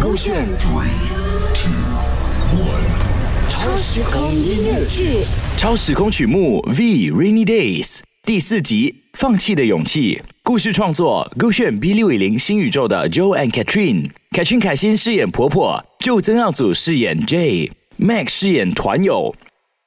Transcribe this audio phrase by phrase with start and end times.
[0.00, 0.88] 勾选 Three,
[1.54, 1.72] Two,
[2.58, 5.24] One，超时空音乐剧。
[5.56, 10.22] 超时空曲目 V Rainy Days 第四集放弃的勇气。
[10.42, 14.10] 故事创作勾选 B 六五零新宇宙的 Joe and Catherine。
[14.32, 19.34] 凯勋凯欣饰演婆婆，Joe 曾耀祖饰演 J，Max 饰演团友。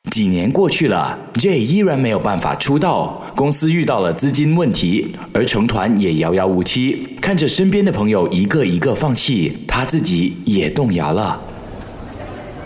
[0.10, 7.08] 几年过去了，J 依然没有办法出道，公司遇到了资金问题，而成团也遥遥无期。
[7.22, 11.40] 看着身边的朋友一个一个放弃，他自己也动摇了。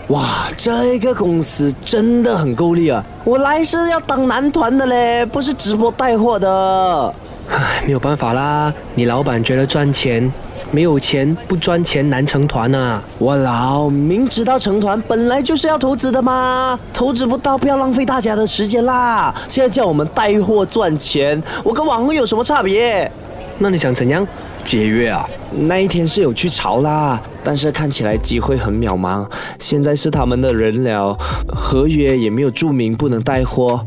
[0.08, 3.02] 哇，这个公司真的很够力啊！
[3.24, 7.14] 我来是要当男团的嘞，不是直播带货的。
[7.50, 10.30] 唉，没有办法啦，你老板觉得赚钱。
[10.72, 13.00] 没有钱不赚钱难成团啊！
[13.18, 19.32] 我老明知道成团本来就是要投资的嘛，投资不到不要浪费大家的时间啦。
[19.46, 23.12] 现在叫我们带货赚钱，我跟网红有什么差别？
[23.58, 24.26] 那你想怎样
[24.64, 25.28] 节约啊？
[25.50, 29.30] 那一天是有去潮啦，但是看起来机会很渺茫。
[29.58, 31.14] 现在是他们的人了，
[31.48, 33.84] 合约也没有注明不能带货，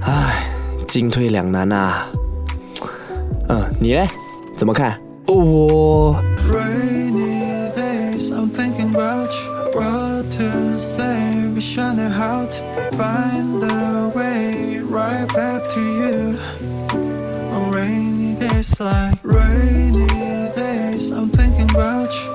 [0.00, 0.46] 唉，
[0.88, 2.06] 进退两难啊。
[3.50, 4.06] 嗯，你呢？
[4.56, 4.98] 怎么看？
[5.34, 6.20] Rainy
[7.72, 9.50] days, I'm thinking about you.
[9.72, 11.48] What to say?
[11.54, 12.52] We shine it out.
[12.94, 16.38] Find the way right back to you.
[17.54, 22.31] On rainy days, like rainy days, I'm thinking about you.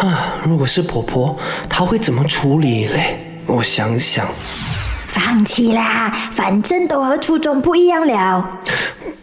[0.00, 1.36] 啊，如果是婆婆，
[1.68, 3.18] 她会怎么处理嘞？
[3.46, 4.26] 我想想，
[5.08, 8.60] 放弃啦，反正都和初中不一样了。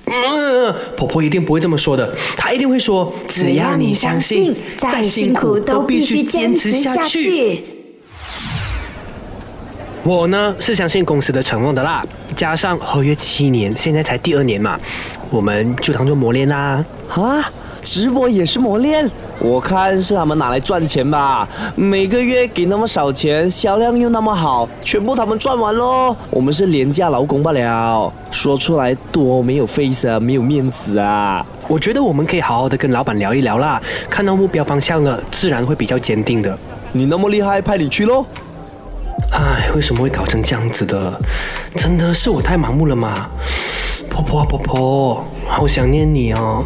[0.06, 7.64] 嗯，婆婆一定不会这么说的，她一定会说，只要你相信，再辛苦都必须坚持下去。
[10.04, 12.06] 我呢是相信公司的承诺的啦，
[12.36, 14.80] 加上合约七年，现在才第二年嘛，
[15.32, 16.86] 我们就当做磨练啦。
[17.08, 17.52] 好啊，
[17.88, 19.10] 直播也是磨练。
[19.40, 26.14] 我看是他们拿来赚钱吧，每个月给那么少钱，销量又那么好，全部他们赚完喽。
[26.30, 31.46] 我们是廉价劳工罢了，说出来多没有 face 啊，没有面子啊。
[31.70, 36.58] 我觉得我们可以好好的跟老板聊一聊啦，看到目标方向了，自然会比较坚定的。
[36.92, 38.26] 你那么厉害，派你去喽。
[39.32, 41.18] 唉，为什么会搞成这样子的？
[41.76, 43.30] 真的是我太盲目了吗？
[44.10, 46.66] 婆婆啊，婆婆，好想念你哦，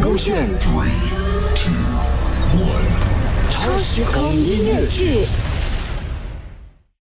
[0.00, 0.92] 勾选 Three
[1.56, 1.72] Two
[2.54, 2.86] One，
[3.50, 5.26] 超时空音乐剧。